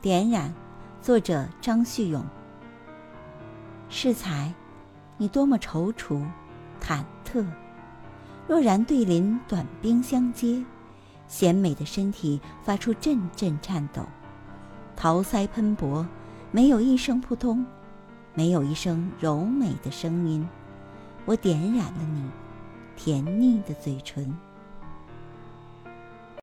[0.00, 0.54] 点染
[1.02, 2.24] 作者张旭勇。
[3.88, 4.52] 适才
[5.16, 6.24] 你多么踌躇
[6.80, 7.44] 忐忑。
[8.46, 10.64] 若然对临短兵相接
[11.26, 14.02] 贤美的身体发出阵阵颤抖。
[14.96, 16.06] 桃腮喷薄
[16.50, 17.64] 没有一声扑通
[18.34, 20.48] 没有一声柔美的声音。
[21.24, 22.30] 我点染了你
[22.96, 24.47] 甜腻的嘴唇。